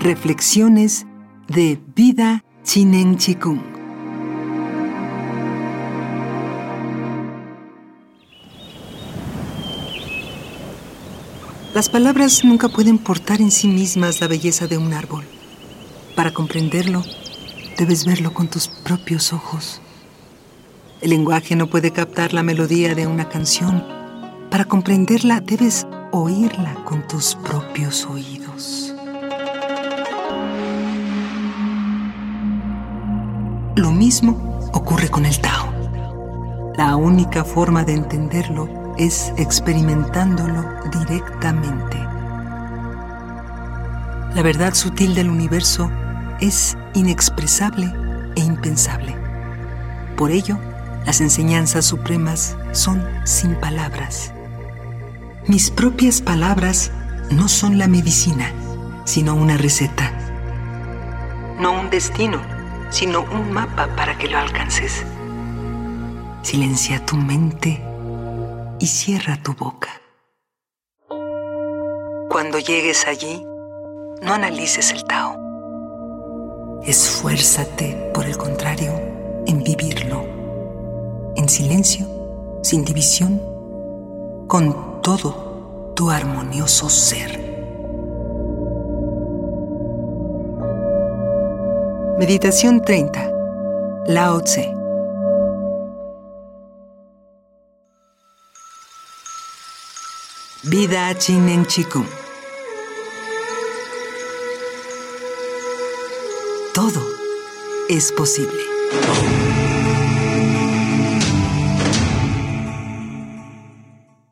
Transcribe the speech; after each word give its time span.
Reflexiones 0.00 1.04
de 1.46 1.78
Vida 1.94 2.42
Chinen 2.64 3.18
Chikung. 3.18 3.60
Las 11.74 11.90
palabras 11.90 12.42
nunca 12.46 12.70
pueden 12.70 12.96
portar 12.96 13.42
en 13.42 13.50
sí 13.50 13.68
mismas 13.68 14.22
la 14.22 14.28
belleza 14.28 14.66
de 14.66 14.78
un 14.78 14.94
árbol. 14.94 15.26
Para 16.16 16.32
comprenderlo, 16.32 17.02
debes 17.76 18.06
verlo 18.06 18.32
con 18.32 18.48
tus 18.48 18.68
propios 18.68 19.34
ojos. 19.34 19.82
El 21.02 21.10
lenguaje 21.10 21.56
no 21.56 21.66
puede 21.66 21.90
captar 21.90 22.32
la 22.32 22.42
melodía 22.42 22.94
de 22.94 23.06
una 23.06 23.28
canción. 23.28 23.84
Para 24.50 24.64
comprenderla, 24.64 25.42
debes 25.42 25.86
oírla 26.10 26.74
con 26.86 27.06
tus 27.06 27.34
propios 27.34 28.06
oídos. 28.06 28.89
Lo 33.80 33.92
mismo 33.92 34.60
ocurre 34.74 35.08
con 35.08 35.24
el 35.24 35.40
Tao. 35.40 35.72
La 36.76 36.96
única 36.96 37.44
forma 37.44 37.82
de 37.82 37.94
entenderlo 37.94 38.68
es 38.98 39.32
experimentándolo 39.38 40.62
directamente. 40.92 41.96
La 44.34 44.42
verdad 44.42 44.74
sutil 44.74 45.14
del 45.14 45.30
universo 45.30 45.90
es 46.42 46.76
inexpresable 46.92 47.90
e 48.36 48.42
impensable. 48.42 49.16
Por 50.14 50.30
ello, 50.30 50.58
las 51.06 51.22
enseñanzas 51.22 51.86
supremas 51.86 52.58
son 52.72 53.02
sin 53.24 53.54
palabras. 53.54 54.34
Mis 55.46 55.70
propias 55.70 56.20
palabras 56.20 56.92
no 57.30 57.48
son 57.48 57.78
la 57.78 57.88
medicina, 57.88 58.52
sino 59.06 59.34
una 59.34 59.56
receta. 59.56 60.12
No 61.58 61.80
un 61.80 61.88
destino, 61.88 62.59
sino 62.90 63.22
un 63.22 63.52
mapa 63.52 63.88
para 63.96 64.18
que 64.18 64.28
lo 64.28 64.38
alcances. 64.38 65.04
Silencia 66.42 67.04
tu 67.04 67.16
mente 67.16 67.82
y 68.78 68.86
cierra 68.86 69.40
tu 69.42 69.54
boca. 69.54 69.88
Cuando 72.28 72.58
llegues 72.58 73.06
allí, 73.06 73.42
no 74.22 74.32
analices 74.32 74.92
el 74.92 75.04
Tao. 75.04 75.36
Esfuérzate, 76.84 78.10
por 78.14 78.24
el 78.24 78.36
contrario, 78.36 78.92
en 79.46 79.62
vivirlo, 79.62 80.24
en 81.36 81.48
silencio, 81.48 82.06
sin 82.62 82.84
división, 82.84 83.40
con 84.46 85.02
todo 85.02 85.92
tu 85.94 86.10
armonioso 86.10 86.88
ser. 86.88 87.49
Meditación 92.20 92.82
30. 92.82 93.32
Lao 94.08 94.42
Tse. 94.42 94.70
Vida 100.64 101.16
Chinen 101.16 101.64
Chikung. 101.64 102.04
Todo 106.74 107.00
es 107.88 108.12
posible. 108.12 109.49